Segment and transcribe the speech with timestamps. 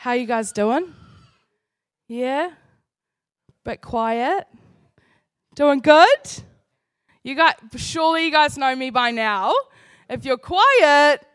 [0.00, 0.94] How you guys doing?
[2.06, 2.52] Yeah?
[3.64, 4.46] Bit quiet?
[5.56, 6.44] Doing good?
[7.24, 9.52] You got surely you guys know me by now.
[10.08, 11.26] If you're quiet,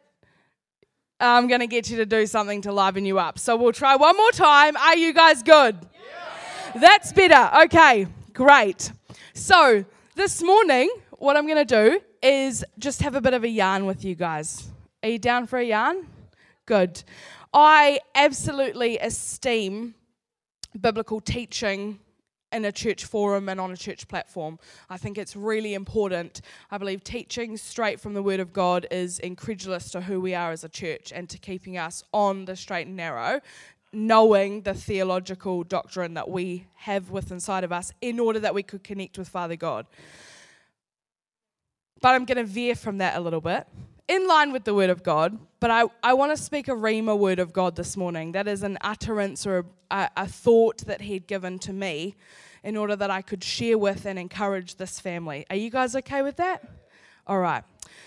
[1.19, 3.37] I'm going to get you to do something to liven you up.
[3.37, 4.77] So we'll try one more time.
[4.77, 5.75] Are you guys good?
[5.83, 6.79] Yeah.
[6.79, 7.63] That's better.
[7.65, 8.93] Okay, great.
[9.33, 9.83] So,
[10.15, 13.85] this morning, what I'm going to do is just have a bit of a yarn
[13.85, 14.69] with you guys.
[15.03, 16.07] Are you down for a yarn?
[16.65, 17.03] Good.
[17.53, 19.93] I absolutely esteem
[20.79, 21.99] biblical teaching
[22.51, 24.57] in a church forum and on a church platform.
[24.89, 26.41] I think it's really important.
[26.71, 30.51] I believe teaching straight from the Word of God is incredulous to who we are
[30.51, 33.39] as a church and to keeping us on the straight and narrow,
[33.91, 38.63] knowing the theological doctrine that we have within inside of us in order that we
[38.63, 39.85] could connect with Father God.
[42.01, 43.67] But I'm going to veer from that a little bit
[44.13, 47.17] in line with the word of God, but I, I want to speak a Rhema
[47.17, 48.33] word of God this morning.
[48.33, 52.13] That is an utterance or a, a thought that He'd given to me
[52.63, 55.47] in order that I could share with and encourage this family.
[55.49, 56.63] Are you guys okay with that?
[57.25, 57.63] All right.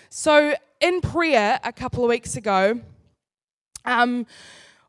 [0.08, 2.80] So, in prayer a couple of weeks ago,
[3.84, 4.26] um,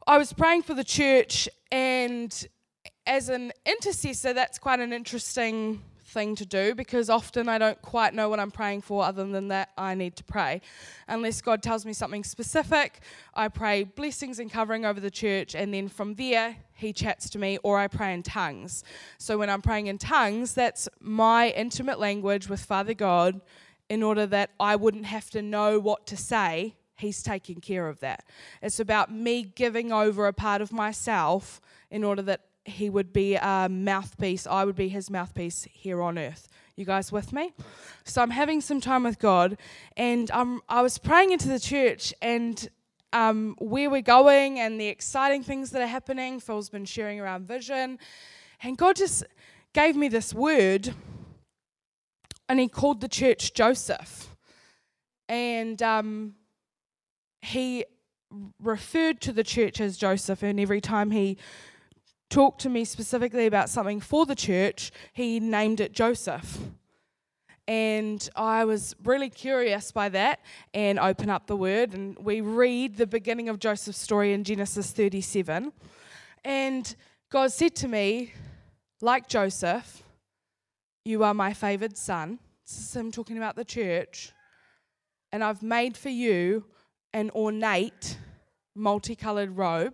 [0.06, 2.48] I was praying for the church, and
[3.08, 8.14] as an intercessor, that's quite an interesting thing to do because often I don't quite
[8.14, 10.62] know what I'm praying for, other than that, I need to pray.
[11.08, 13.02] Unless God tells me something specific,
[13.34, 17.40] I pray blessings and covering over the church, and then from there, He chats to
[17.40, 18.84] me, or I pray in tongues.
[19.18, 23.42] So when I'm praying in tongues, that's my intimate language with Father God
[23.90, 26.76] in order that I wouldn't have to know what to say.
[26.96, 28.26] He's taking care of that.
[28.62, 31.62] It's about me giving over a part of myself
[31.92, 36.18] in order that he would be a mouthpiece, I would be his mouthpiece here on
[36.18, 36.50] earth.
[36.76, 37.54] You guys with me?
[38.04, 39.58] So I'm having some time with God,
[39.96, 42.70] and um, I was praying into the church and
[43.14, 46.40] um, where we're going and the exciting things that are happening.
[46.40, 47.98] Phil's been sharing around vision,
[48.62, 49.24] and God just
[49.74, 50.94] gave me this word,
[52.50, 54.36] and He called the church Joseph,
[55.30, 56.36] and um,
[57.42, 57.86] He
[58.62, 61.38] referred to the church as Joseph, and every time He
[62.30, 66.60] talked to me specifically about something for the church, he named it Joseph.
[67.68, 70.40] And I was really curious by that
[70.74, 71.94] and open up the word.
[71.94, 75.74] And we read the beginning of Joseph's story in Genesis 37.
[76.46, 76.96] And
[77.30, 78.34] God said to me,
[79.02, 80.02] like Joseph,
[81.04, 82.40] you are my favored son.
[82.66, 84.32] This is him talking about the church.
[85.34, 86.64] And I've made for you
[87.14, 88.18] an ornate,
[88.76, 89.94] multicolored robe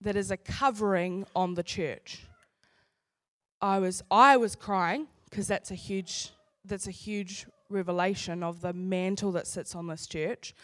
[0.00, 2.26] that is a covering on the church.
[3.60, 6.30] I was I was crying because that's a huge
[6.64, 10.54] that's a huge revelation of the mantle that sits on this church.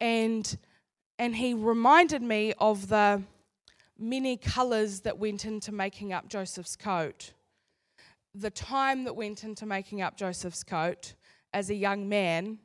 [0.00, 0.56] And
[1.18, 3.22] and he reminded me of the
[3.98, 7.32] many colors that went into making up Joseph's coat.
[8.34, 11.14] The time that went into making up Joseph's coat
[11.52, 12.58] as a young man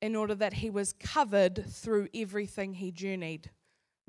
[0.00, 3.50] in order that he was covered through everything he journeyed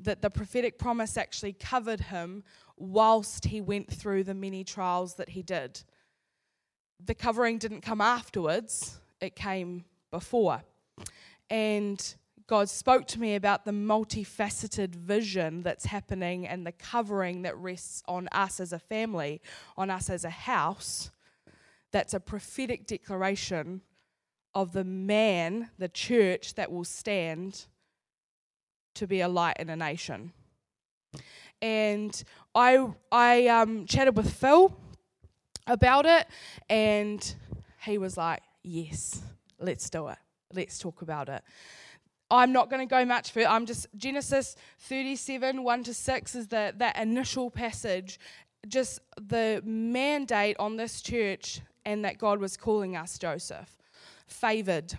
[0.04, 2.44] that the prophetic promise actually covered him
[2.76, 5.82] whilst he went through the many trials that he did.
[7.04, 10.62] The covering didn't come afterwards, it came before.
[11.50, 12.14] And
[12.46, 18.02] God spoke to me about the multifaceted vision that's happening and the covering that rests
[18.06, 19.40] on us as a family,
[19.76, 21.10] on us as a house.
[21.90, 23.80] That's a prophetic declaration
[24.54, 27.66] of the man, the church that will stand
[28.94, 30.32] to be a light in a nation.
[31.62, 32.22] And
[32.54, 34.76] I, I um, chatted with Phil
[35.66, 36.26] about it,
[36.68, 37.34] and
[37.84, 39.22] he was like, Yes,
[39.58, 40.18] let's do it.
[40.52, 41.42] Let's talk about it.
[42.30, 43.48] I'm not going to go much further.
[43.48, 48.18] I'm just Genesis 37, 1 to 6 is the, that initial passage,
[48.66, 53.76] just the mandate on this church, and that God was calling us Joseph,
[54.26, 54.94] favored.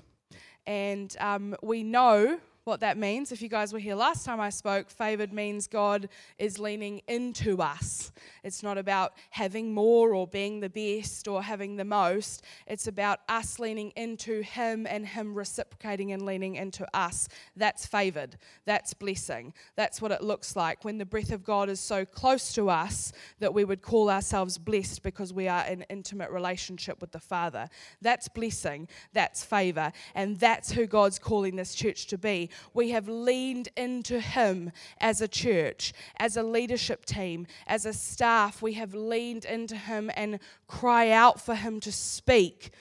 [0.68, 3.32] And um, we know what that means.
[3.32, 6.10] If you guys were here last time I spoke, favored means God
[6.40, 8.12] is leaning into us.
[8.44, 12.44] It's not about having more or being the best or having the most.
[12.66, 17.30] It's about us leaning into Him and Him reciprocating and leaning into us.
[17.56, 18.36] That's favored.
[18.66, 19.54] That's blessing.
[19.76, 23.14] That's what it looks like when the breath of God is so close to us
[23.38, 27.70] that we would call ourselves blessed because we are in intimate relationship with the Father.
[28.02, 28.88] That's blessing.
[29.14, 29.92] That's favor.
[30.16, 35.22] And that's who God's calling this church to be we have leaned into Him as
[35.22, 38.62] a church, as a leadership team, as a staff.
[38.62, 42.72] We have leaned into Him and cry out for Him to speak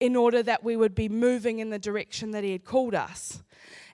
[0.00, 3.42] in order that we would be moving in the direction that He had called us.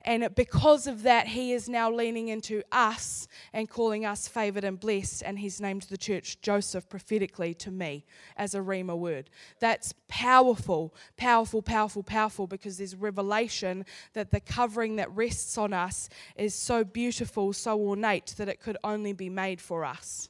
[0.04, 4.78] And because of that, He is now leaning into us and calling us favored and
[4.78, 5.22] blessed.
[5.25, 8.04] And He's named the church Joseph prophetically to me
[8.37, 9.31] as a Rhema word.
[9.60, 13.84] That's powerful, powerful, powerful, powerful because there's revelation
[14.14, 18.76] that the covering that rests on us is so beautiful, so ornate that it could
[18.84, 20.28] only be made for us.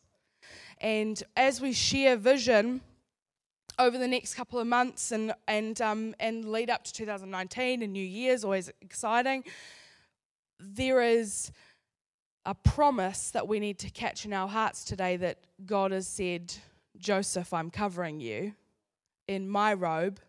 [0.80, 2.80] And as we share vision,
[3.78, 7.92] over the next couple of months and and um, and lead up to 2019 and
[7.92, 9.44] New Year's, always exciting.
[10.60, 11.50] There is
[12.44, 16.52] a promise that we need to catch in our hearts today that God has said,
[16.96, 18.54] Joseph, I'm covering you
[19.28, 20.20] in my robe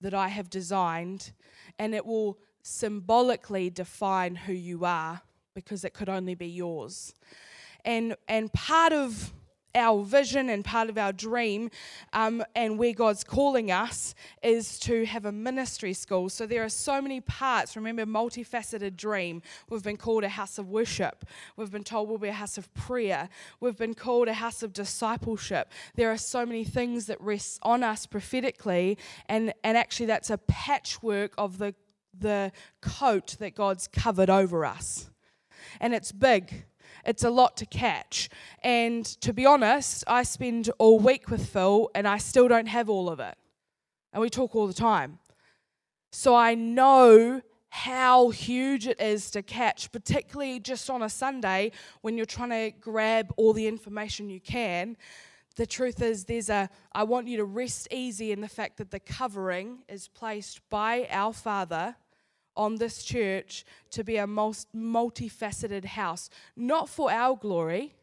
[0.00, 1.32] that I have designed,
[1.78, 5.22] and it will symbolically define who you are
[5.54, 7.14] because it could only be yours.
[7.84, 9.32] And and part of
[9.74, 11.70] our vision and part of our dream
[12.12, 16.28] um, and where God's calling us is to have a ministry school.
[16.28, 17.76] So there are so many parts.
[17.76, 19.42] Remember, multifaceted dream.
[19.68, 21.24] We've been called a house of worship.
[21.56, 23.28] We've been told we'll be a house of prayer.
[23.60, 25.70] We've been called a house of discipleship.
[25.94, 28.98] There are so many things that rest on us prophetically,
[29.28, 31.74] and, and actually that's a patchwork of the,
[32.18, 35.10] the coat that God's covered over us.
[35.80, 36.64] And it's big
[37.06, 38.28] it's a lot to catch.
[38.62, 42.88] And to be honest, I spend all week with Phil and I still don't have
[42.88, 43.36] all of it.
[44.12, 45.18] And we talk all the time.
[46.12, 51.72] So I know how huge it is to catch, particularly just on a Sunday
[52.02, 54.96] when you're trying to grab all the information you can.
[55.56, 58.92] The truth is, there's a, I want you to rest easy in the fact that
[58.92, 61.96] the covering is placed by our Father
[62.56, 67.94] on this church to be a most multifaceted house, not for our glory,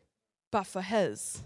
[0.51, 1.43] but for His.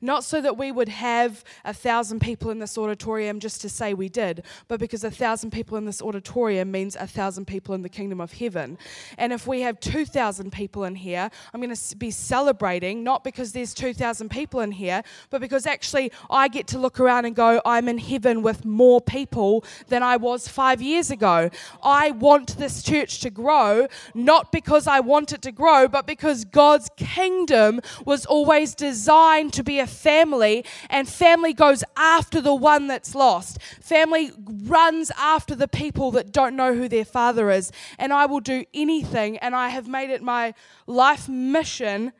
[0.00, 3.94] Not so that we would have a thousand people in this auditorium just to say
[3.94, 7.82] we did, but because a thousand people in this auditorium means a thousand people in
[7.82, 8.78] the kingdom of heaven.
[9.18, 13.52] And if we have 2,000 people in here, I'm going to be celebrating, not because
[13.52, 17.60] there's 2,000 people in here, but because actually I get to look around and go,
[17.64, 21.50] I'm in heaven with more people than I was five years ago.
[21.82, 26.44] I want this church to grow, not because I want it to grow, but because
[26.44, 32.86] God's kingdom was always designed to be a family, and family goes after the one
[32.86, 33.60] that's lost.
[33.80, 34.32] Family
[34.64, 37.72] runs after the people that don't know who their father is.
[37.98, 40.54] And I will do anything, and I have made it my
[40.86, 42.12] life mission.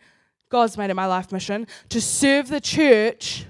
[0.48, 3.46] God's made it my life mission to serve the church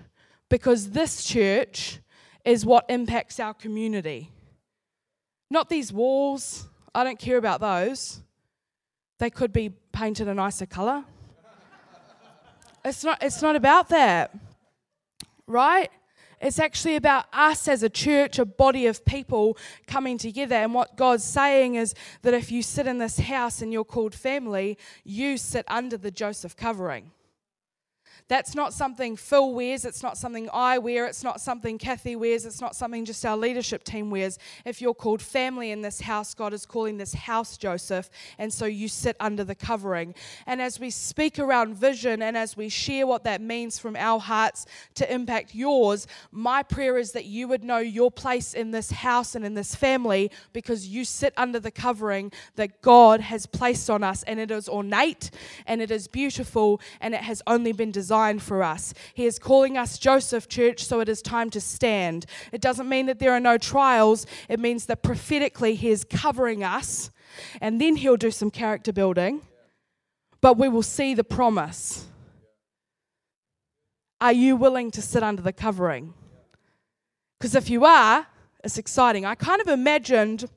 [0.49, 1.99] because this church
[2.45, 4.31] is what impacts our community.
[5.51, 6.69] Not these walls.
[6.95, 8.21] I don't care about those.
[9.19, 11.05] They could be painted a nicer color.
[12.85, 14.37] It's not, it's not about that,
[15.47, 15.91] right?
[16.41, 20.57] It's actually about us as a church, a body of people coming together.
[20.57, 24.15] And what God's saying is that if you sit in this house and you're called
[24.15, 27.13] family, you sit under the Joseph covering.
[28.27, 29.85] That's not something Phil wears.
[29.85, 31.05] It's not something I wear.
[31.05, 32.47] It's not something Kathy wears.
[32.47, 34.39] It's not something just our leadership team wears.
[34.65, 38.09] If you're called family in this house, God is calling this house Joseph.
[38.39, 40.15] And so you sit under the covering.
[40.47, 44.19] And as we speak around vision and as we share what that means from our
[44.19, 48.91] hearts to impact yours, my prayer is that you would know your place in this
[48.91, 53.91] house and in this family because you sit under the covering that God has placed
[53.91, 54.23] on us.
[54.23, 55.31] And it is ornate
[55.67, 58.95] and it is beautiful and it has only been designed designed for us.
[59.13, 62.27] He is calling us Joseph Church, so it is time to stand.
[62.53, 66.63] It doesn't mean that there are no trials, it means that prophetically He is covering
[66.63, 67.11] us,
[67.61, 69.41] and then He'll do some character building,
[70.41, 72.07] but we will see the promise.
[74.21, 76.15] Are you willing to sit under the covering?
[77.41, 78.29] Because if you are,
[78.63, 79.27] it's exciting.
[79.27, 80.49] I kind of imagined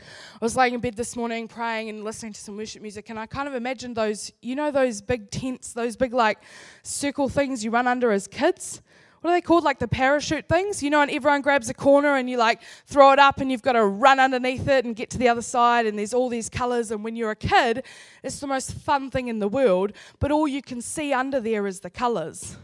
[0.00, 3.18] I was laying in bed this morning praying and listening to some worship music, and
[3.18, 6.38] I kind of imagined those, you know, those big tents, those big like
[6.82, 8.82] circle things you run under as kids.
[9.20, 9.64] What are they called?
[9.64, 13.10] Like the parachute things, you know, and everyone grabs a corner and you like throw
[13.10, 15.86] it up and you've got to run underneath it and get to the other side,
[15.86, 16.92] and there's all these colors.
[16.92, 17.84] And when you're a kid,
[18.22, 21.66] it's the most fun thing in the world, but all you can see under there
[21.66, 22.56] is the colors.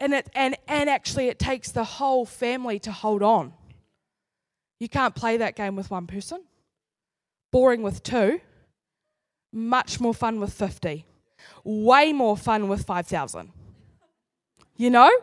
[0.00, 3.52] And, it, and, and actually, it takes the whole family to hold on.
[4.80, 6.42] You can't play that game with one person.
[7.52, 8.40] Boring with two.
[9.52, 11.04] Much more fun with 50.
[11.64, 13.52] Way more fun with 5,000.
[14.76, 15.08] You know?
[15.08, 15.20] A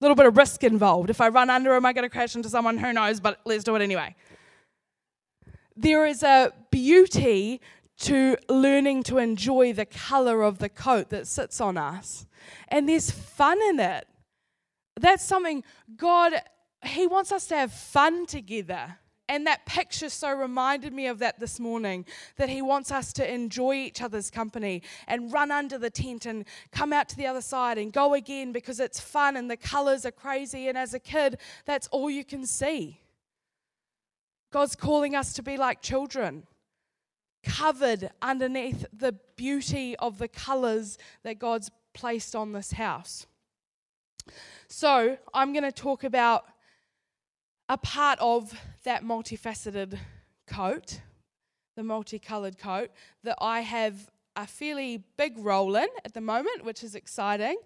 [0.00, 1.10] little bit of risk involved.
[1.10, 2.76] If I run under, am I going to crash into someone?
[2.76, 3.20] Who knows?
[3.20, 4.16] But let's do it anyway.
[5.76, 7.60] There is a beauty
[8.00, 12.26] to learning to enjoy the color of the coat that sits on us.
[12.68, 14.08] And there's fun in it.
[15.00, 15.62] That's something
[15.96, 16.34] God
[16.84, 18.98] he wants us to have fun together
[19.28, 22.04] And that picture so reminded me of that this morning
[22.36, 26.44] that He wants us to enjoy each other's company and run under the tent and
[26.70, 30.04] come out to the other side and go again because it's fun and the colors
[30.04, 30.68] are crazy.
[30.68, 33.00] And as a kid, that's all you can see.
[34.50, 36.46] God's calling us to be like children,
[37.42, 43.26] covered underneath the beauty of the colors that God's placed on this house.
[44.68, 46.44] So, I'm going to talk about
[47.68, 48.52] a part of
[48.84, 49.98] that multifaceted
[50.46, 51.00] coat,
[51.76, 52.90] the multicolored coat,
[53.22, 57.56] that I have a fairly big role in at the moment, which is exciting.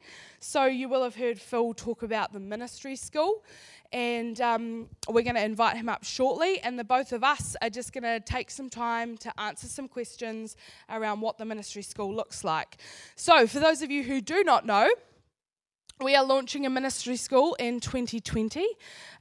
[0.41, 3.45] So, you will have heard Phil talk about the ministry school,
[3.93, 6.61] and um, we're going to invite him up shortly.
[6.61, 9.87] And the both of us are just going to take some time to answer some
[9.87, 10.57] questions
[10.91, 12.79] around what the ministry school looks like.
[13.15, 14.89] So, for those of you who do not know,
[16.01, 18.67] we are launching a ministry school in 2020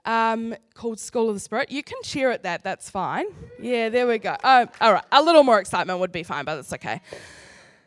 [0.03, 1.71] um, called School of the Spirit.
[1.71, 3.25] You can cheer at that, that's fine.
[3.61, 4.35] Yeah, there we go.
[4.43, 7.01] Oh, all right, a little more excitement would be fine, but it's okay.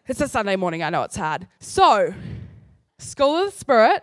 [0.07, 1.47] It's a Sunday morning, I know it's hard.
[1.61, 2.15] So,
[2.99, 4.03] School of the Spirit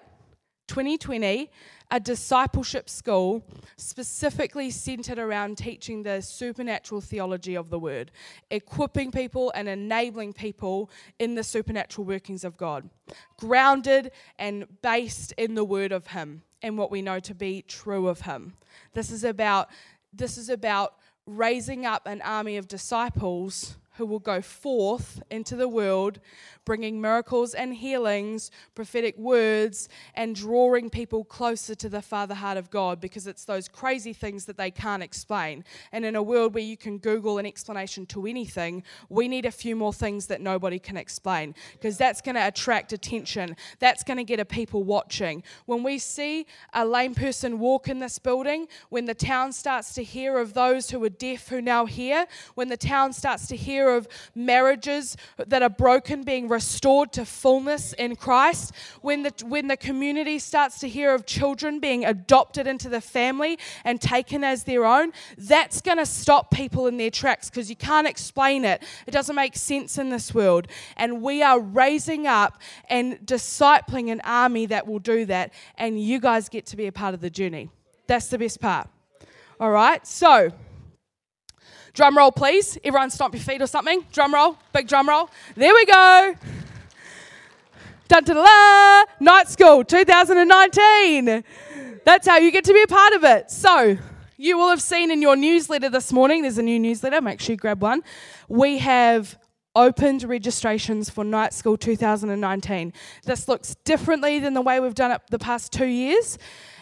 [0.68, 1.50] 2020
[1.96, 3.42] a discipleship school
[3.78, 8.12] specifically centered around teaching the supernatural theology of the word,
[8.52, 12.90] equipping people and enabling people in the supernatural workings of God,
[13.40, 18.10] grounded and based in the word of Him and what we know to be true
[18.10, 18.58] of Him.
[18.94, 19.70] This is about
[20.12, 25.68] this is about raising up an army of disciples who will go forth into the
[25.68, 26.20] world,
[26.66, 32.70] bringing miracles and healings, prophetic words, and drawing people closer to the Father heart of
[32.70, 35.64] God because it's those crazy things that they can't explain.
[35.92, 39.52] And in a world where you can Google an explanation to anything, we need a
[39.52, 43.56] few more things that nobody can explain because that's going to attract attention.
[43.80, 45.44] That's going to get a people watching.
[45.66, 50.04] When we see a lame person walk in this building, when the town starts to
[50.04, 52.26] hear of those who are deaf who now hear,
[52.56, 57.94] when the town starts to hear of marriages that are broken being restored to fullness
[57.94, 62.90] in Christ, when the, when the community starts to hear of children being adopted into
[62.90, 67.50] the family and taken as their own, that's going to stop people in their tracks
[67.50, 68.84] because you can't explain it.
[69.08, 70.68] It doesn't make sense in this world.
[70.98, 75.54] And we are raising up and discipling an army that will do that.
[75.78, 77.70] And you guys get to be a part of the journey.
[78.08, 78.88] That's the best part.
[79.60, 80.52] All right, so
[81.96, 82.78] Drum roll, please.
[82.84, 84.06] Everyone stomp your feet or something.
[84.12, 85.30] Drum roll, big drum roll.
[85.56, 86.36] There we go.
[88.10, 91.44] Dun da da Night School 2019.
[92.04, 93.50] That's how you get to be a part of it.
[93.50, 93.98] So,
[94.36, 97.54] you will have seen in your newsletter this morning, there's a new newsletter, make sure
[97.54, 98.04] you grab one.
[98.50, 99.40] We have
[99.74, 102.92] opened registrations for Night School 2019.
[103.24, 106.38] This looks differently than the way we've done it the past two years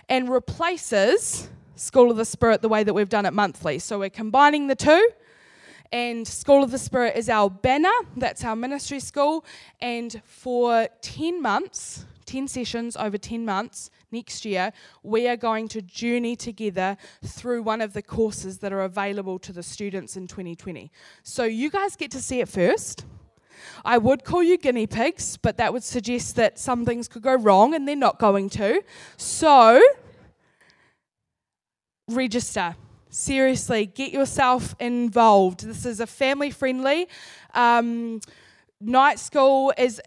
[0.09, 3.79] and replaces School of the Spirit the way that we've done it monthly.
[3.79, 5.09] So we're combining the two.
[5.91, 9.45] And School of the Spirit is our banner, that's our ministry school.
[9.79, 15.81] And for 10 months, 10 sessions over 10 months next year, we are going to
[15.83, 20.91] journey together through one of the courses that are available to the students in 2020.
[21.21, 23.05] So you guys get to see it first.
[23.85, 27.35] I would call you guinea pigs, but that would suggest that some things could go
[27.35, 28.81] wrong, and they're not going to.
[29.17, 29.81] So
[32.07, 32.75] register.
[33.09, 35.65] Seriously, get yourself involved.
[35.65, 37.07] This is a family friendly
[37.53, 38.19] um,
[38.81, 39.71] night school.
[39.77, 40.01] Is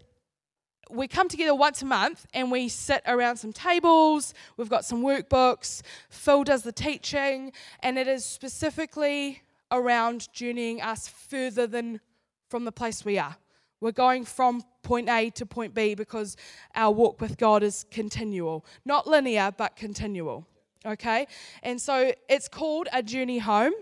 [0.91, 4.35] we come together once a month and we sit around some tables.
[4.57, 5.83] We've got some workbooks.
[6.11, 12.00] Phil does the teaching, and it is specifically around journeying us further than
[12.49, 13.37] from the place we are.
[13.81, 16.37] We're going from point A to point B because
[16.75, 20.47] our walk with God is continual, not linear, but continual
[20.87, 21.26] okay?
[21.62, 23.73] And so it's called A Journey Home.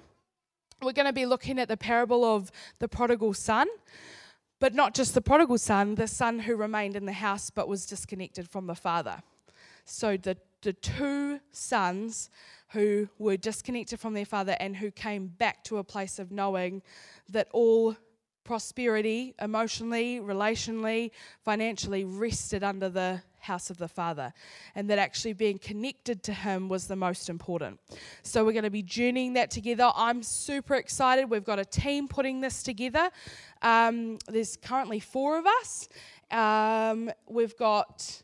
[0.82, 3.68] We're going to be looking at the parable of the prodigal son,
[4.60, 7.86] but not just the prodigal son, the son who remained in the house but was
[7.86, 9.22] disconnected from the father.
[9.84, 12.30] So the, the two sons
[12.70, 16.82] who were disconnected from their father and who came back to a place of knowing
[17.30, 17.96] that all
[18.44, 21.10] prosperity, emotionally, relationally,
[21.44, 24.32] financially, rested under the house of the Father,
[24.74, 27.80] and that actually being connected to Him was the most important.
[28.22, 29.90] So, we're going to be journeying that together.
[29.94, 31.30] I'm super excited.
[31.30, 33.10] We've got a team putting this together.
[33.62, 35.88] Um, there's currently four of us.
[36.30, 38.22] Um, we've got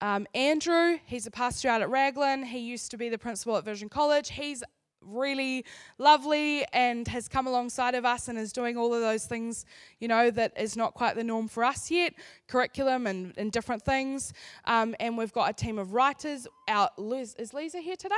[0.00, 2.44] um, Andrew, he's a pastor out at Raglan.
[2.44, 4.30] He used to be the principal at Vision College.
[4.30, 4.62] He's
[5.06, 5.64] really
[5.98, 9.64] lovely and has come alongside of us and is doing all of those things,
[10.00, 12.14] you know, that is not quite the norm for us yet
[12.48, 14.32] curriculum and, and different things.
[14.64, 16.46] Um, and we've got a team of writers.
[16.68, 18.14] Our, Liz, is Lisa here today?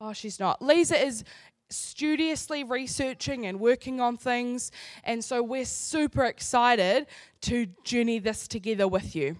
[0.00, 0.62] Oh, she's not.
[0.62, 1.24] Lisa is
[1.70, 4.70] studiously researching and working on things.
[5.04, 7.06] And so we're super excited
[7.42, 9.36] to journey this together with you.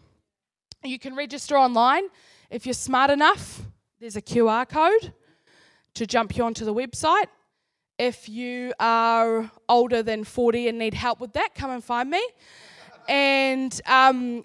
[0.84, 2.04] You can register online
[2.50, 3.62] if you're smart enough.
[4.00, 5.12] There's a QR code
[5.98, 7.26] to jump you onto the website.
[7.98, 12.24] If you are older than 40 and need help with that, come and find me.
[13.08, 14.44] And um,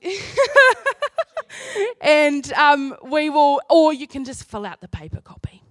[2.02, 5.62] and um, we will, or you can just fill out the paper copy.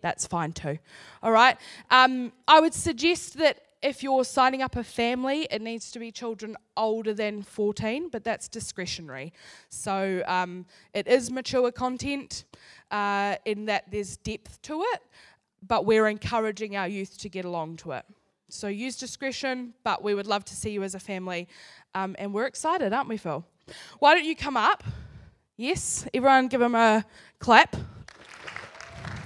[0.00, 0.78] That's fine too.
[1.22, 1.58] All right.
[1.90, 6.12] Um, I would suggest that if you're signing up a family, it needs to be
[6.12, 9.32] children older than 14, but that's discretionary.
[9.68, 12.44] So um, it is mature content
[12.90, 15.02] uh, in that there's depth to it,
[15.66, 18.04] but we're encouraging our youth to get along to it.
[18.48, 21.48] So use discretion, but we would love to see you as a family.
[21.94, 23.44] Um, and we're excited, aren't we, Phil?
[23.98, 24.84] Why don't you come up?
[25.56, 27.04] Yes, everyone give him a
[27.38, 27.76] clap.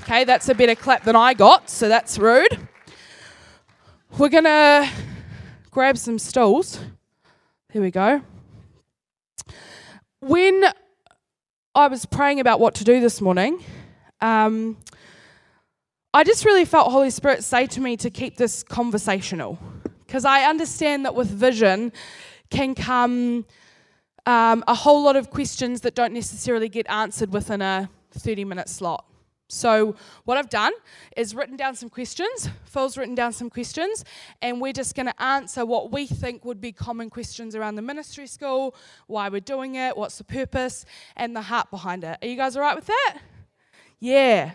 [0.03, 2.69] Okay, that's a better clap than I got, so that's rude.
[4.13, 4.89] We're going to
[5.71, 6.81] grab some stools.
[7.71, 8.23] Here we go.
[10.21, 10.65] When
[11.75, 13.63] I was praying about what to do this morning,
[14.23, 14.79] um,
[16.15, 19.59] I just really felt Holy Spirit say to me to keep this conversational
[20.07, 21.93] because I understand that with vision
[22.49, 23.45] can come
[24.25, 28.71] um, a whole lot of questions that don't necessarily get answered within a 30 minute
[28.71, 29.05] slot.
[29.49, 30.73] So, what I've done
[31.17, 32.51] is written down some questions.
[32.65, 34.05] Phil's written down some questions,
[34.43, 37.83] and we're just going to answer what we think would be common questions around the
[37.83, 38.75] ministry school,
[39.07, 40.85] why we're doing it, what's the purpose,
[41.17, 42.19] and the heart behind it.
[42.21, 43.19] Are you guys all right with that?
[44.01, 44.53] Yeah.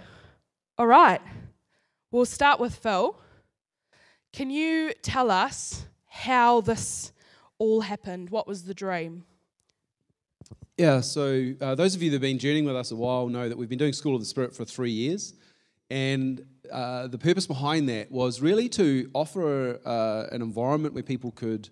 [0.78, 1.22] All right.
[2.12, 3.16] We'll start with Phil.
[4.34, 7.14] Can you tell us how this
[7.58, 8.30] all happened?
[8.30, 9.24] What was the dream?
[10.82, 13.48] Yeah, so uh, those of you that have been journeying with us a while know
[13.48, 15.36] that we've been doing School of the Spirit for three years.
[15.92, 21.30] And uh, the purpose behind that was really to offer uh, an environment where people
[21.34, 21.70] could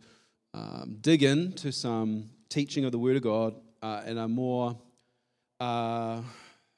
[0.54, 4.78] um, dig into some teaching of the Word of God uh, in a more
[5.60, 6.22] uh,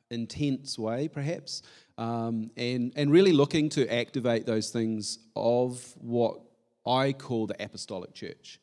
[0.10, 1.63] intense way, perhaps,
[1.98, 6.39] um, and, and really looking to activate those things of what
[6.88, 8.61] I call the apostolic church.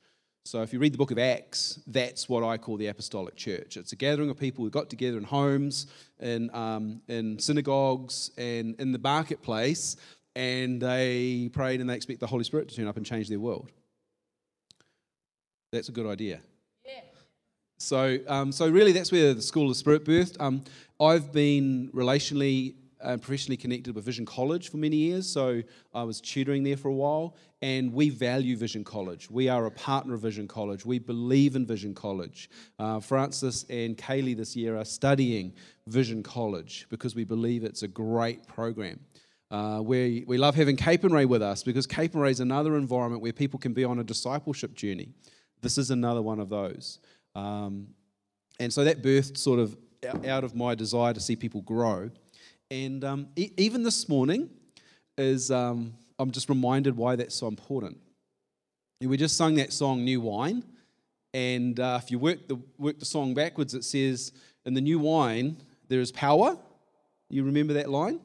[0.48, 3.76] So if you read the book of Acts, that's what I call the apostolic church.
[3.76, 5.88] It's a gathering of people who got together in homes,
[6.20, 9.96] in, um, in synagogues, and in the marketplace,
[10.34, 13.38] and they prayed and they expect the Holy Spirit to turn up and change their
[13.38, 13.70] world.
[15.70, 16.40] That's a good idea.
[16.82, 17.00] Yeah.
[17.76, 20.40] So, um, so really, that's where the School of Spirit birthed.
[20.40, 20.64] Um,
[20.98, 25.62] I've been relationally and professionally connected with Vision College for many years, so
[25.94, 27.36] I was tutoring there for a while.
[27.60, 29.30] And we value Vision College.
[29.30, 30.86] We are a partner of Vision College.
[30.86, 32.50] We believe in Vision College.
[32.78, 35.52] Uh, Francis and Kaylee this year are studying
[35.86, 39.00] Vision College because we believe it's a great program.
[39.50, 43.58] Uh, we, we love having Capernwray with us because Capernwray is another environment where people
[43.58, 45.08] can be on a discipleship journey.
[45.62, 47.00] This is another one of those.
[47.34, 47.88] Um,
[48.60, 49.76] and so that birthed sort of
[50.26, 52.10] out of my desire to see people grow.
[52.70, 54.50] And um, e- even this morning,
[55.16, 57.98] is um, I'm just reminded why that's so important.
[59.00, 60.64] We just sung that song, New Wine.
[61.34, 64.32] And uh, if you work the, work the song backwards, it says,
[64.64, 66.56] In the new wine, there is power.
[67.28, 68.20] You remember that line?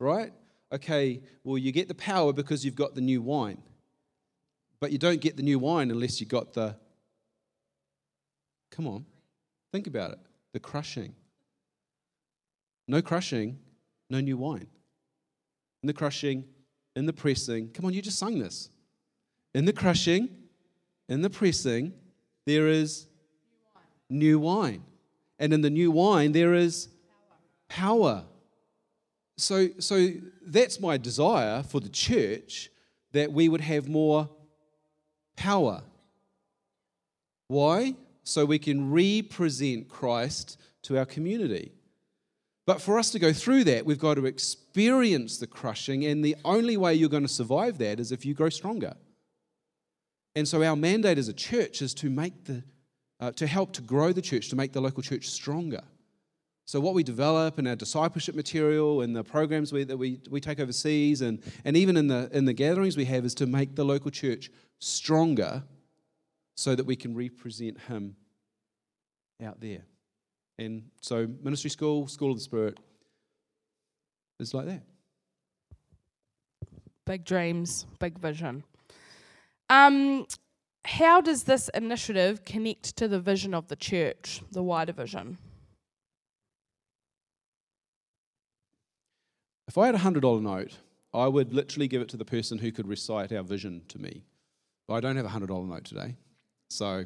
[0.00, 0.32] Right?
[0.72, 3.62] Okay, well, you get the power because you've got the new wine.
[4.80, 6.74] But you don't get the new wine unless you got the.
[8.70, 9.04] Come on,
[9.70, 10.18] think about it
[10.52, 11.14] the crushing.
[12.86, 13.58] No crushing,
[14.10, 14.66] no new wine.
[15.82, 16.44] In the crushing,
[16.96, 18.70] in the pressing, come on, you just sung this.
[19.54, 20.28] In the crushing,
[21.08, 21.92] in the pressing,
[22.46, 23.06] there is
[24.08, 24.82] new wine.
[25.38, 26.88] And in the new wine, there is
[27.68, 28.24] power.
[29.36, 30.08] So, so
[30.46, 32.70] that's my desire for the church
[33.12, 34.28] that we would have more
[35.36, 35.82] power.
[37.48, 37.94] Why?
[38.22, 41.72] So we can represent Christ to our community.
[42.66, 46.36] But for us to go through that, we've got to experience the crushing, and the
[46.44, 48.94] only way you're going to survive that is if you grow stronger.
[50.34, 52.64] And so our mandate as a church is to make the
[53.20, 55.82] uh, to help to grow the church, to make the local church stronger.
[56.66, 60.40] So what we develop in our discipleship material and the programs we, that we, we
[60.40, 63.76] take overseas and, and even in the, in the gatherings we have is to make
[63.76, 65.62] the local church stronger
[66.56, 68.16] so that we can represent him
[69.42, 69.82] out there.
[70.58, 72.78] And so, ministry school, school of the Spirit,
[74.38, 74.82] is like that.
[77.06, 78.64] Big dreams, big vision.
[79.68, 80.26] Um,
[80.84, 85.38] how does this initiative connect to the vision of the church, the wider vision?
[89.66, 90.78] If I had a $100 note,
[91.12, 94.22] I would literally give it to the person who could recite our vision to me.
[94.86, 96.16] But I don't have a $100 note today.
[96.68, 97.04] So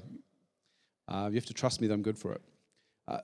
[1.07, 2.43] uh, you have to trust me that I'm good for it.
[3.09, 3.21] Uh,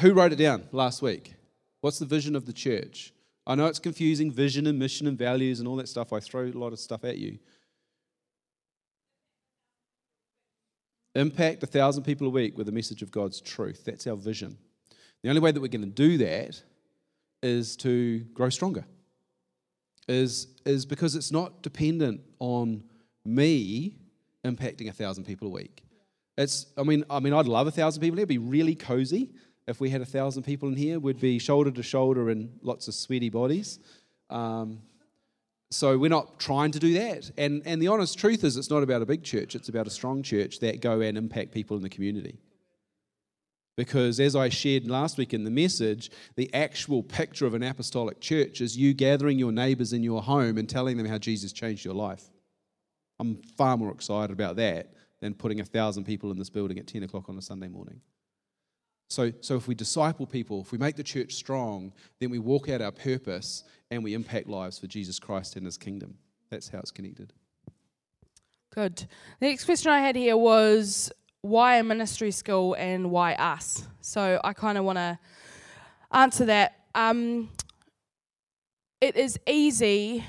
[0.00, 1.34] who wrote it down last week?
[1.82, 3.12] What's the vision of the church?
[3.46, 6.12] I know it's confusing vision and mission and values and all that stuff.
[6.12, 7.38] I throw a lot of stuff at you.
[11.14, 13.84] Impact a thousand people a week with the message of God's truth.
[13.84, 14.58] That's our vision.
[15.22, 16.62] The only way that we're going to do that
[17.42, 18.84] is to grow stronger.
[20.08, 22.82] Is, is because it's not dependent on
[23.24, 23.96] me
[24.44, 25.84] impacting a thousand people a week.
[26.40, 28.22] It's, I mean, I mean, I'd love a thousand people here.
[28.22, 29.34] It'd be really cozy
[29.68, 30.98] if we had a thousand people in here.
[30.98, 33.78] We'd be shoulder to shoulder and lots of sweaty bodies.
[34.30, 34.80] Um,
[35.70, 37.30] so we're not trying to do that.
[37.36, 39.90] And, and the honest truth is, it's not about a big church, it's about a
[39.90, 42.38] strong church that go and impact people in the community.
[43.76, 48.18] Because as I shared last week in the message, the actual picture of an apostolic
[48.18, 51.84] church is you gathering your neighbors in your home and telling them how Jesus changed
[51.84, 52.24] your life.
[53.18, 56.86] I'm far more excited about that than putting a thousand people in this building at
[56.86, 58.00] 10 o'clock on a Sunday morning.
[59.08, 62.68] So, so if we disciple people, if we make the church strong, then we walk
[62.68, 66.16] out our purpose and we impact lives for Jesus Christ and his kingdom.
[66.48, 67.32] That's how it's connected.
[68.72, 69.08] Good.
[69.40, 71.10] The next question I had here was
[71.42, 73.86] why a ministry school and why us?
[74.00, 75.18] So I kind of want to
[76.12, 76.76] answer that.
[76.94, 77.50] Um,
[79.00, 80.24] it is easy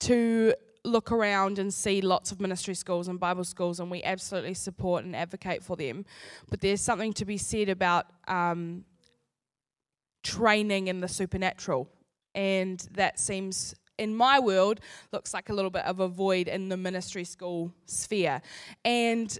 [0.00, 4.54] to look around and see lots of ministry schools and Bible schools, and we absolutely
[4.54, 6.04] support and advocate for them.
[6.50, 8.84] But there's something to be said about um,
[10.22, 11.88] training in the supernatural,
[12.34, 13.74] and that seems.
[13.96, 14.80] In my world,
[15.12, 18.42] looks like a little bit of a void in the ministry school sphere.
[18.84, 19.38] And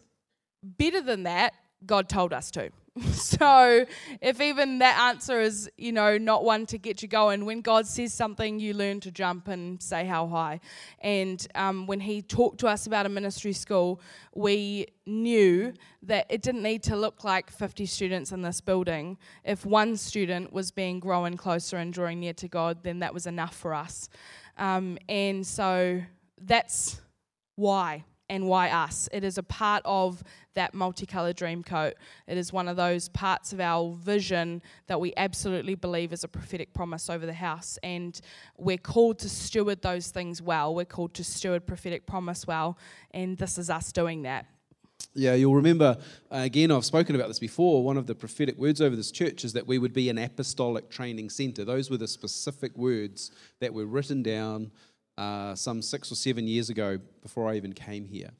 [0.62, 1.54] better than that,
[1.84, 2.70] God told us to.
[3.12, 3.84] so
[4.20, 7.88] if even that answer is, you know, not one to get you going, when God
[7.88, 10.60] says something, you learn to jump and say how high.
[11.00, 14.00] And um, when He talked to us about a ministry school,
[14.34, 19.18] we knew that it didn't need to look like 50 students in this building.
[19.42, 23.26] If one student was being growing closer and drawing near to God, then that was
[23.26, 24.08] enough for us.
[24.56, 26.00] Um, and so
[26.40, 27.00] that's
[27.56, 28.04] why
[28.34, 29.08] and why us.
[29.12, 31.94] It is a part of that multicolored dream coat.
[32.26, 36.28] It is one of those parts of our vision that we absolutely believe is a
[36.28, 37.78] prophetic promise over the house.
[37.84, 38.20] And
[38.58, 40.74] we're called to steward those things well.
[40.74, 42.76] We're called to steward prophetic promise well.
[43.12, 44.46] And this is us doing that.
[45.12, 45.96] Yeah, you'll remember,
[46.32, 47.84] uh, again, I've spoken about this before.
[47.84, 50.90] One of the prophetic words over this church is that we would be an apostolic
[50.90, 51.64] training center.
[51.64, 54.72] Those were the specific words that were written down
[55.16, 58.30] uh, some six or seven years ago before I even came here.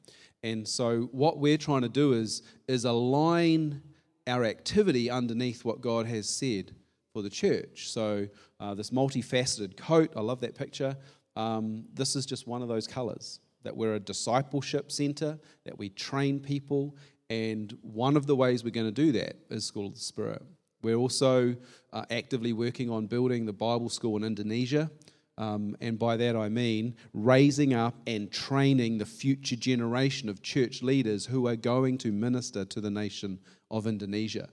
[0.43, 3.81] And so, what we're trying to do is, is align
[4.27, 6.71] our activity underneath what God has said
[7.13, 7.89] for the church.
[7.89, 8.27] So,
[8.59, 10.95] uh, this multifaceted coat, I love that picture.
[11.35, 15.89] Um, this is just one of those colors that we're a discipleship center, that we
[15.89, 16.95] train people.
[17.29, 20.43] And one of the ways we're going to do that is School of the Spirit.
[20.83, 21.55] We're also
[21.91, 24.91] uh, actively working on building the Bible school in Indonesia.
[25.37, 30.81] Um, and by that I mean raising up and training the future generation of church
[30.81, 34.47] leaders who are going to minister to the nation of Indonesia.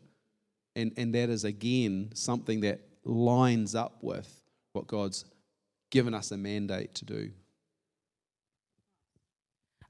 [0.74, 4.42] And, and that is, again, something that lines up with
[4.72, 5.24] what God's
[5.90, 7.30] given us a mandate to do.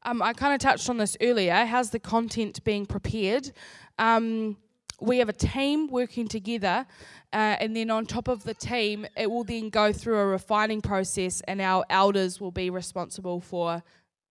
[0.04, 1.64] Um, I kind of touched on this earlier.
[1.64, 3.52] How's the content being prepared?
[3.98, 4.56] Um,
[5.00, 6.86] we have a team working together,
[7.32, 10.80] uh, and then on top of the team, it will then go through a refining
[10.80, 13.82] process, and our elders will be responsible for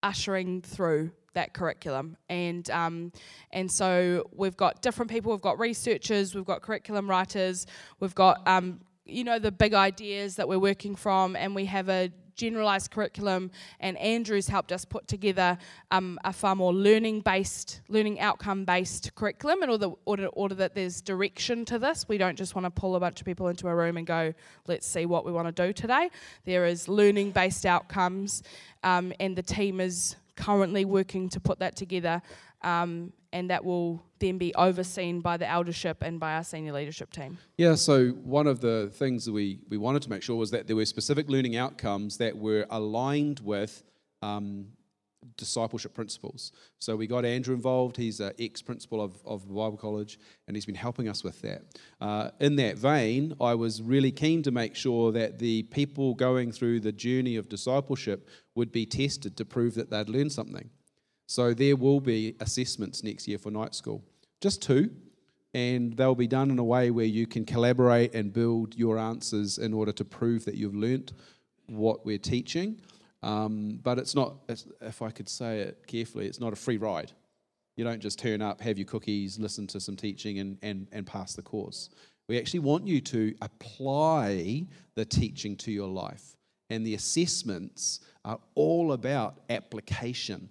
[0.04, 2.18] ushering through that curriculum.
[2.30, 3.12] And um,
[3.52, 5.32] and so we've got different people.
[5.32, 6.36] We've got researchers.
[6.36, 7.66] We've got curriculum writers.
[8.00, 11.90] We've got um, you know the big ideas that we're working from, and we have
[11.90, 15.58] a generalized curriculum, and Andrew's helped us put together
[15.92, 20.76] um, a far more learning based, learning outcome based curriculum in order, order, order that
[20.76, 22.08] there's direction to this.
[22.08, 24.34] We don't just want to pull a bunch of people into a room and go,
[24.68, 26.10] let's see what we want to do today.
[26.46, 28.44] There is learning based outcomes,
[28.84, 32.22] um, and the team is currently working to put that together.
[32.64, 37.12] Um, and that will then be overseen by the eldership and by our senior leadership
[37.12, 37.38] team.
[37.58, 40.68] Yeah, so one of the things that we, we wanted to make sure was that
[40.68, 43.84] there were specific learning outcomes that were aligned with
[44.22, 44.68] um,
[45.38, 46.52] discipleship principles.
[46.80, 47.98] So we got Andrew involved.
[47.98, 51.64] He's an ex principal of, of Bible College, and he's been helping us with that.
[52.00, 56.52] Uh, in that vein, I was really keen to make sure that the people going
[56.52, 60.70] through the journey of discipleship would be tested to prove that they'd learned something.
[61.32, 64.04] So there will be assessments next year for night school,
[64.42, 64.90] just two,
[65.54, 69.58] and they'll be done in a way where you can collaborate and build your answers
[69.58, 71.14] in order to prove that you've learnt
[71.68, 72.82] what we're teaching.
[73.24, 74.40] Um, but it's not,
[74.82, 77.14] if I could say it carefully, it's not a free ride.
[77.78, 81.08] You don't just turn up, have your cookies, listen to some teaching, and, and, and
[81.08, 81.92] pass the course.
[82.28, 84.66] We actually want you to apply
[84.96, 86.36] the teaching to your life.
[86.70, 90.50] And the assessments are all about application.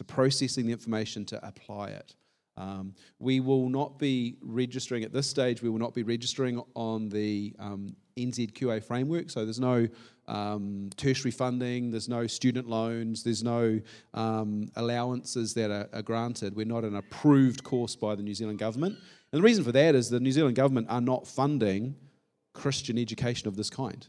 [0.00, 2.14] So, processing the information to apply it.
[2.56, 7.10] Um, we will not be registering at this stage, we will not be registering on
[7.10, 9.28] the um, NZQA framework.
[9.28, 9.86] So there's no
[10.26, 13.78] um, tertiary funding, there's no student loans, there's no
[14.14, 16.56] um, allowances that are, are, granted.
[16.56, 18.96] We're not an approved course by the New Zealand government.
[19.32, 21.94] And the reason for that is the New Zealand government are not funding
[22.54, 24.06] Christian education of this kind.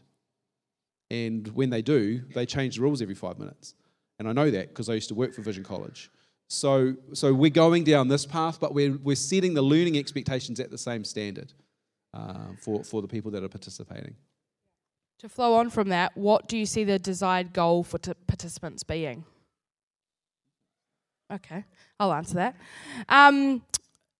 [1.10, 3.74] And when they do, they change the rules every five minutes.
[4.18, 6.10] And I know that because I used to work for Vision College.
[6.48, 10.70] So, so we're going down this path, but we're, we're setting the learning expectations at
[10.70, 11.52] the same standard
[12.12, 14.14] uh, for, for the people that are participating.
[15.20, 18.82] To flow on from that, what do you see the desired goal for t- participants
[18.82, 19.24] being?
[21.32, 21.64] Okay,
[21.98, 22.56] I'll answer that.
[23.08, 23.62] Um,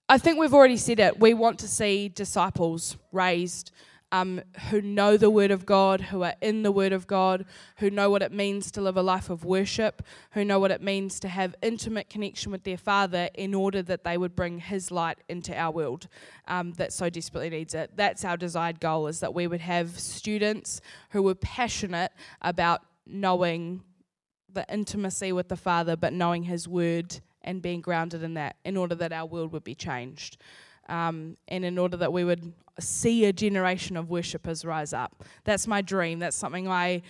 [0.08, 1.20] I think we've already said it.
[1.20, 3.72] We want to see disciples raised
[4.12, 7.46] um, who know the Word of God, who are in the Word of God,
[7.78, 10.82] who know what it means to live a life of worship, who know what it
[10.82, 14.90] means to have intimate connection with their Father in order that they would bring His
[14.90, 16.08] light into our world
[16.46, 17.92] um, that so desperately needs it.
[17.96, 23.82] That's our desired goal, is that we would have students who were passionate about knowing
[24.52, 28.76] the intimacy with the Father, but knowing His Word and being grounded in that in
[28.76, 30.36] order that our world would be changed.
[30.88, 35.24] Um, and in order that we would see a generation of worshippers rise up.
[35.44, 36.18] That's my dream.
[36.18, 37.02] That's something I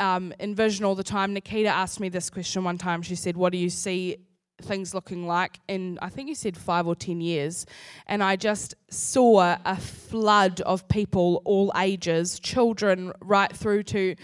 [0.00, 1.32] um, envision all the time.
[1.32, 3.02] Nikita asked me this question one time.
[3.02, 4.16] She said, What do you see
[4.62, 7.66] things looking like in, I think you said five or 10 years?
[8.06, 14.14] And I just saw a flood of people, all ages, children right through to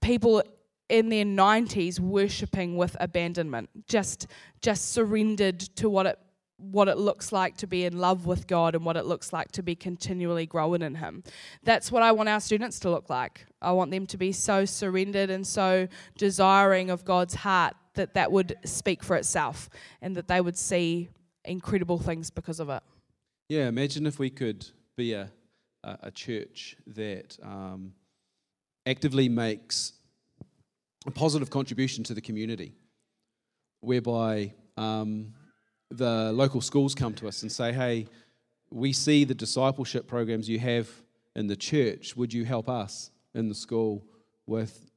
[0.00, 0.42] people
[0.88, 4.26] in their 90s worshipping with abandonment, just,
[4.60, 6.18] just surrendered to what it
[6.60, 9.50] what it looks like to be in love with God and what it looks like
[9.52, 11.22] to be continually growing in Him.
[11.62, 13.46] That's what I want our students to look like.
[13.62, 18.30] I want them to be so surrendered and so desiring of God's heart that that
[18.32, 19.68] would speak for itself
[20.00, 21.08] and that they would see
[21.44, 22.82] incredible things because of it.
[23.48, 25.30] Yeah, imagine if we could be a,
[25.82, 27.94] a, church that um,
[28.86, 29.94] actively makes
[31.06, 32.74] a positive contribution to the community,
[33.80, 35.34] whereby um,
[35.90, 38.06] the local schools come to us and say, hey,
[38.70, 40.88] we see the discipleship programs you have
[41.34, 42.16] in the church.
[42.16, 44.04] Would you help us in the school
[44.46, 44.90] with,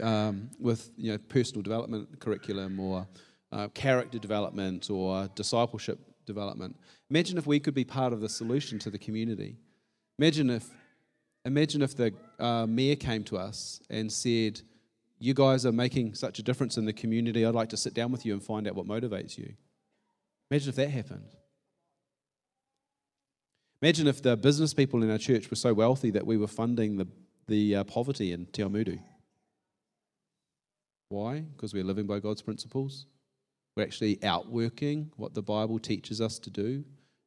[0.00, 3.06] um, with you know, personal development curriculum or
[3.50, 6.76] uh, character development or discipleship development?
[7.10, 9.56] Imagine if we could be part of the solution to the community.
[10.18, 10.68] Imagine if,
[11.44, 14.60] imagine if the uh, mayor came to us and said,
[15.18, 17.44] You guys are making such a difference in the community.
[17.44, 19.54] I'd like to sit down with you and find out what motivates you.
[20.50, 21.28] Imagine if that happened.
[23.82, 26.96] Imagine if the business people in our church were so wealthy that we were funding
[26.96, 27.06] the,
[27.46, 28.98] the uh, poverty in Te Awamutu.
[31.10, 31.40] Why?
[31.40, 33.06] Because we're living by God's principles.
[33.76, 36.84] We're actually outworking what the Bible teaches us to do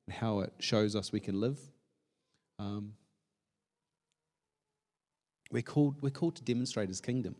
[0.07, 1.57] and how it shows us we can live.
[2.59, 2.93] Um,
[5.51, 7.35] we're, called, we're called to demonstrate His kingdom.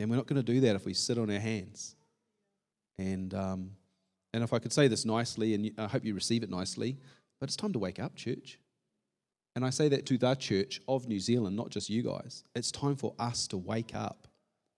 [0.00, 1.94] And we're not going to do that if we sit on our hands.
[2.98, 3.70] And um,
[4.34, 6.96] and if I could say this nicely, and I hope you receive it nicely,
[7.38, 8.58] but it's time to wake up, church.
[9.54, 12.42] And I say that to the church of New Zealand, not just you guys.
[12.56, 14.26] It's time for us to wake up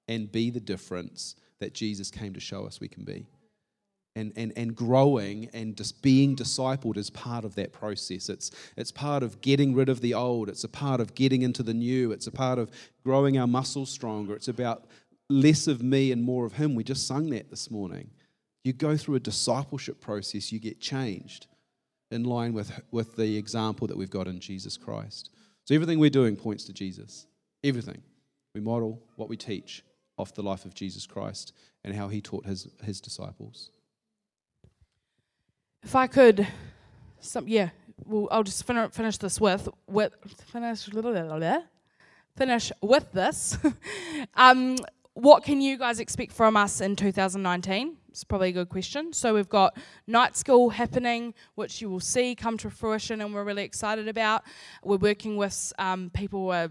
[0.09, 3.25] and be the difference that Jesus came to show us we can be.
[4.15, 8.29] And, and, and growing and just being discipled is part of that process.
[8.29, 10.51] It's, it's part of getting rid of the old.
[10.51, 12.13] It's a part of getting into the new.
[12.13, 12.71] It's a part of
[13.05, 14.35] growing our muscles stronger.
[14.35, 14.85] It's about
[15.31, 16.75] less of me and more of Him.
[16.75, 18.11] We just sung that this morning.
[18.67, 21.47] You go through a discipleship process, you get changed
[22.11, 25.31] in line with, with the example that we've got in Jesus Christ.
[25.67, 27.29] So everything we're doing points to Jesus.
[27.63, 28.03] Everything.
[28.57, 29.85] We model what we teach
[30.19, 31.53] off the life of Jesus Christ
[31.85, 33.71] and how he taught his, his disciples.
[35.85, 36.45] If I could,
[37.21, 37.69] some, yeah,
[38.05, 40.13] well, I'll just fin- finish this with, with
[40.51, 40.91] finish,
[42.37, 43.59] finish with this.
[44.35, 44.77] um,
[45.15, 47.97] what can you guys expect from us in 2019?
[48.17, 49.13] It's probably a good question.
[49.13, 49.77] So we've got
[50.07, 54.43] night school happening, which you will see come to fruition, and we're really excited about.
[54.83, 56.71] We're working with um, people who are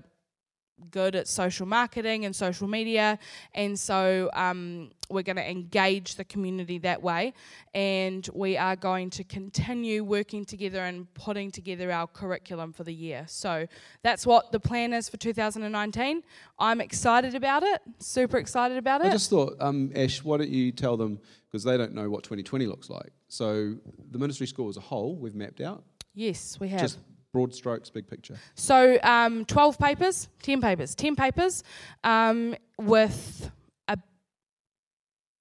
[0.91, 3.17] good at social marketing and social media,
[3.53, 7.33] and so um, we're going to engage the community that way.
[7.73, 12.93] And we are going to continue working together and putting together our curriculum for the
[12.93, 13.25] year.
[13.27, 13.67] So
[14.03, 16.23] that's what the plan is for 2019.
[16.59, 19.07] I'm excited about it, super excited about it.
[19.07, 22.23] I just thought, um, Ash, why don't you tell them, because they don't know what
[22.23, 23.11] 2020 looks like.
[23.27, 23.75] So
[24.11, 25.83] the ministry school as a whole, we've mapped out.
[26.13, 26.81] yes, we have.
[26.81, 26.99] Just
[27.35, 28.37] broad strokes, big picture.
[28.53, 31.63] So um, 12 papers, 10 papers, 10 papers
[32.05, 33.51] um, with
[33.89, 33.97] a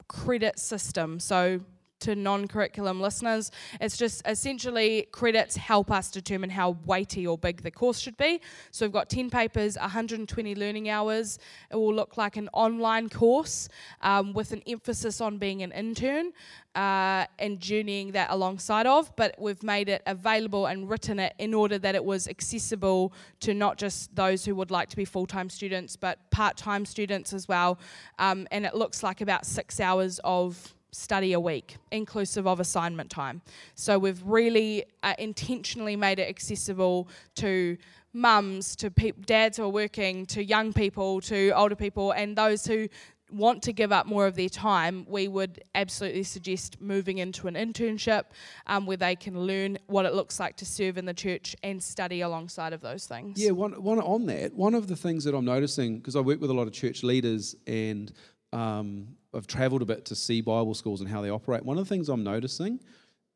[0.08, 1.20] credit system.
[1.20, 1.60] So
[2.00, 7.70] to non-curriculum listeners, it's just essentially credits help us determine how weighty or big the
[7.70, 8.40] course should be.
[8.70, 11.38] So we've got 10 papers, 120 learning hours.
[11.70, 13.68] It will look like an online course
[14.02, 16.32] um, with an emphasis on being an intern
[16.74, 21.54] uh, and journeying that alongside of, but we've made it available and written it in
[21.54, 25.26] order that it was accessible to not just those who would like to be full
[25.26, 27.78] time students, but part time students as well.
[28.18, 33.10] Um, and it looks like about six hours of study a week, inclusive of assignment
[33.10, 33.42] time.
[33.74, 37.76] So we've really uh, intentionally made it accessible to
[38.12, 42.64] mums, to pe- dads who are working, to young people, to older people, and those
[42.64, 42.88] who
[43.30, 47.54] want to give up more of their time, we would absolutely suggest moving into an
[47.54, 48.24] internship
[48.66, 51.82] um, where they can learn what it looks like to serve in the church and
[51.82, 53.42] study alongside of those things.
[53.42, 54.54] Yeah, one, one on that.
[54.54, 57.02] One of the things that I'm noticing, because I work with a lot of church
[57.02, 58.12] leaders and
[58.52, 61.64] um, I've travelled a bit to see Bible schools and how they operate.
[61.64, 62.80] One of the things I'm noticing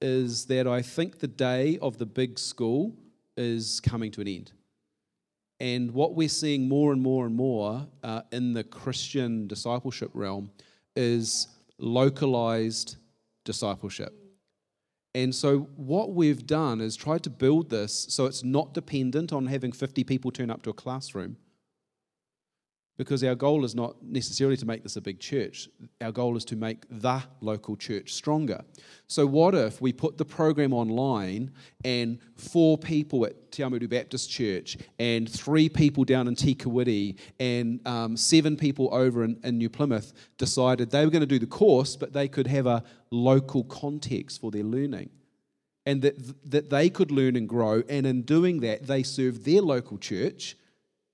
[0.00, 2.94] is that I think the day of the big school
[3.36, 4.52] is coming to an end.
[5.60, 10.50] And what we're seeing more and more and more uh, in the Christian discipleship realm
[10.94, 12.96] is localized
[13.44, 14.14] discipleship.
[15.14, 19.46] And so, what we've done is tried to build this so it's not dependent on
[19.46, 21.36] having 50 people turn up to a classroom
[22.98, 25.68] because our goal is not necessarily to make this a big church.
[26.00, 28.62] Our goal is to make the local church stronger.
[29.06, 31.52] So, what if we put the program online
[31.84, 37.16] and four people at Te Awamutu Baptist Church, and three people down in Te Kuiti,
[37.38, 41.38] and um, seven people over in, in New Plymouth decided they were going to do
[41.38, 45.08] the course, but they could have a local context for their learning?
[45.86, 49.62] And that, that they could learn and grow, and in doing that, they serve their
[49.62, 50.56] local church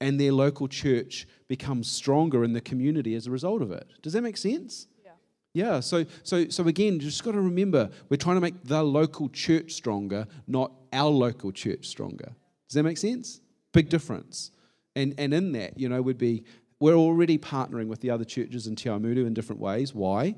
[0.04, 3.88] and their local church becomes stronger in the community as a result of it.
[4.02, 4.86] Does that make sense?
[5.02, 5.12] Yeah.
[5.54, 8.82] Yeah, so so so again, you just got to remember we're trying to make the
[8.82, 12.34] local church stronger, not our local church stronger.
[12.68, 13.40] Does that make sense?
[13.72, 14.50] Big difference.
[14.94, 16.44] And and in that, you know, would be
[16.80, 19.94] we're already partnering with the other churches in Te Awamutu in different ways.
[19.94, 20.34] Why?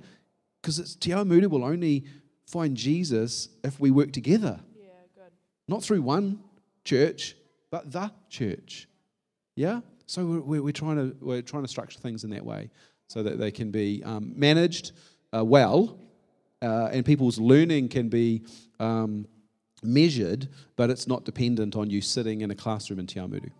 [0.63, 2.05] Because it's Te Awamutu will only
[2.47, 4.61] find Jesus if we work together.
[4.79, 5.33] Yeah, good.
[5.67, 6.39] Not through one
[6.85, 7.35] church,
[7.73, 8.87] but the church.
[9.57, 9.81] Yeah.
[10.07, 12.71] So we're, we're trying to we're trying to structure things in that way
[13.09, 14.93] so that they can be um, managed
[15.37, 15.99] uh, well,
[16.63, 18.43] uh, and people's learning can be
[18.79, 19.27] um,
[19.83, 23.51] measured, but it's not dependent on you sitting in a classroom in Te Awamutu.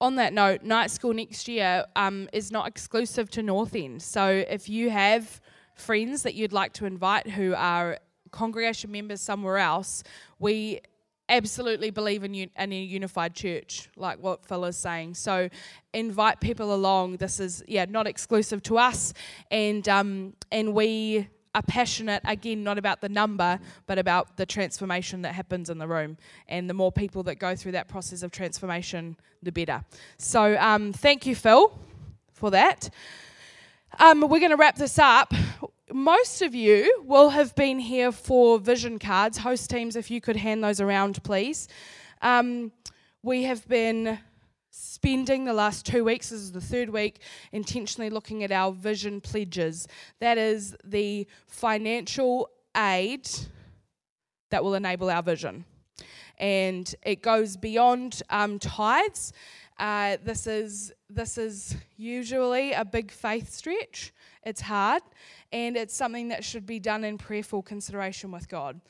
[0.00, 4.02] On that note, night school next year um, is not exclusive to North End.
[4.02, 5.40] So if you have
[5.76, 7.98] friends that you'd like to invite who are
[8.32, 10.02] congregation members somewhere else,
[10.40, 10.80] we
[11.28, 15.14] absolutely believe in, un- in a unified church, like what Phil is saying.
[15.14, 15.48] So
[15.92, 17.16] invite people along.
[17.16, 19.12] This is yeah not exclusive to us,
[19.50, 25.20] and um, and we are passionate again not about the number but about the transformation
[25.20, 26.16] that happens in the room.
[26.48, 29.84] And the more people that go through that process of transformation the better.
[30.16, 31.78] So um, thank you phil
[32.32, 32.88] for that.
[33.98, 35.34] Um, we're going to wrap this up
[35.92, 39.38] most of you will have been here for vision cards.
[39.38, 41.68] Host teams, if you could hand those around, please.
[42.20, 42.72] Um,
[43.22, 44.18] we have been
[44.70, 47.20] spending the last two weeks, this is the third week,
[47.52, 49.86] intentionally looking at our vision pledges.
[50.20, 53.28] That is the financial aid
[54.50, 55.64] that will enable our vision.
[56.38, 59.32] And it goes beyond um, tithes.
[59.82, 64.12] Uh, this is this is usually a big faith stretch.
[64.44, 65.02] It's hard,
[65.50, 68.80] and it's something that should be done in prayerful consideration with God.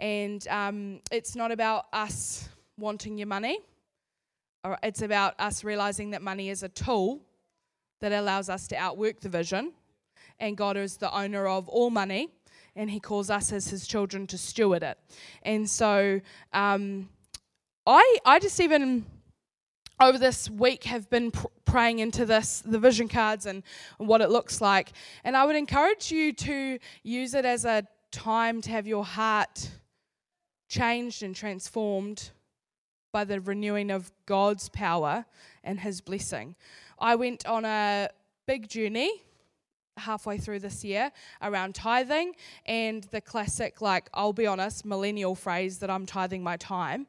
[0.00, 3.60] And um, it's not about us wanting your money,
[4.82, 7.20] it's about us realizing that money is a tool
[8.00, 9.72] that allows us to outwork the vision,
[10.40, 12.28] and God is the owner of all money,
[12.74, 14.98] and He calls us as His children to steward it.
[15.44, 16.20] And so,
[16.52, 17.08] um,
[17.86, 19.06] I I just even
[20.00, 23.62] over this week have been pr- praying into this the vision cards and,
[23.98, 24.92] and what it looks like
[25.24, 29.68] and i would encourage you to use it as a time to have your heart
[30.68, 32.30] changed and transformed
[33.12, 35.26] by the renewing of God's power
[35.64, 36.54] and His blessing.
[36.98, 38.08] I went on a
[38.46, 39.22] big journey
[40.00, 42.34] halfway through this year around tithing
[42.66, 47.06] and the classic, like, I'll be honest, millennial phrase that I'm tithing my time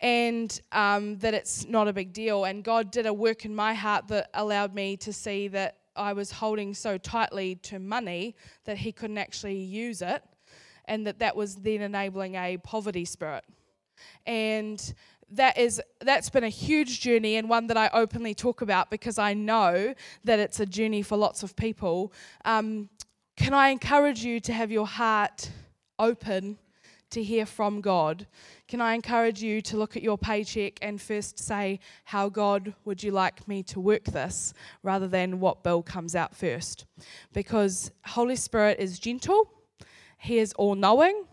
[0.00, 2.44] and um, that it's not a big deal.
[2.44, 6.12] And God did a work in my heart that allowed me to see that I
[6.12, 10.22] was holding so tightly to money that He couldn't actually use it
[10.86, 13.44] and that that was then enabling a poverty spirit.
[14.26, 14.94] And
[15.32, 19.18] that is that's been a huge journey and one that I openly talk about because
[19.18, 22.12] I know that it's a journey for lots of people.
[22.44, 22.88] Um,
[23.36, 25.50] can I encourage you to have your heart
[25.98, 26.58] open
[27.10, 28.26] to hear from God?
[28.66, 33.02] Can I encourage you to look at your paycheck and first say, How God would
[33.02, 36.84] you like me to work this, rather than what bill comes out first?
[37.32, 39.50] Because Holy Spirit is gentle,
[40.18, 41.24] He is all knowing,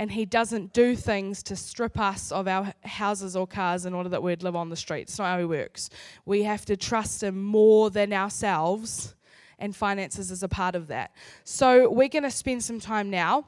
[0.00, 4.08] and he doesn't do things to strip us of our houses or cars in order
[4.08, 5.02] that we'd live on the street.
[5.02, 5.90] It's not how he works.
[6.24, 9.14] We have to trust him more than ourselves,
[9.58, 11.14] and finances is a part of that.
[11.44, 13.44] So we're going to spend some time now.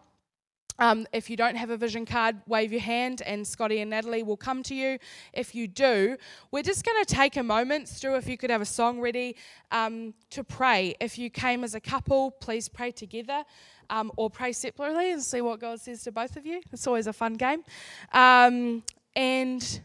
[0.79, 4.23] Um, if you don't have a vision card, wave your hand and Scotty and Natalie
[4.23, 4.99] will come to you.
[5.33, 6.19] If you do,
[6.51, 7.89] we're just going to take a moment.
[7.89, 9.37] Stu, if you could have a song ready
[9.71, 10.97] um, to pray.
[11.01, 13.45] If you came as a couple, please pray together
[13.93, 16.63] um, or pray separately and see what God says to both of you.
[16.73, 17.63] It's always a fun game.
[18.13, 18.83] Um,
[19.15, 19.81] and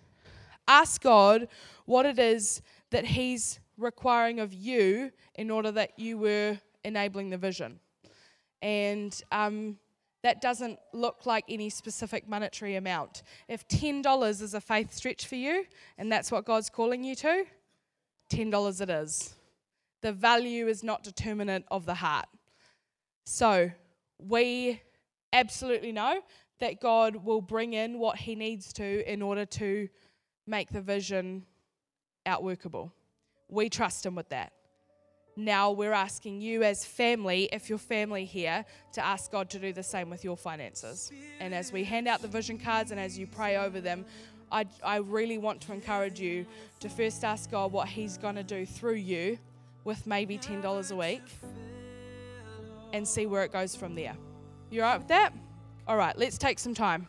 [0.65, 1.49] ask God
[1.85, 7.37] what it is that He's requiring of you in order that you were enabling the
[7.37, 7.79] vision.
[8.61, 9.77] And um,
[10.23, 13.23] that doesn't look like any specific monetary amount.
[13.49, 15.65] If $10 is a faith stretch for you,
[15.97, 17.43] and that's what God's calling you to,
[18.31, 19.35] $10 it is.
[20.01, 22.27] The value is not determinant of the heart.
[23.25, 23.71] So,
[24.19, 24.81] we
[25.33, 26.21] absolutely know
[26.59, 29.87] that God will bring in what He needs to in order to
[30.45, 31.45] make the vision
[32.25, 32.91] outworkable.
[33.49, 34.53] We trust Him with that.
[35.35, 39.71] Now we're asking you, as family, if you're family here, to ask God to do
[39.71, 41.11] the same with your finances.
[41.39, 44.03] And as we hand out the vision cards and as you pray over them,
[44.51, 46.47] I, I really want to encourage you
[46.79, 49.37] to first ask God what He's going to do through you
[49.83, 51.21] with maybe $10 a week
[52.93, 54.15] and see where it goes from there.
[54.69, 55.33] You all right with that?
[55.87, 57.07] All right, let's take some time.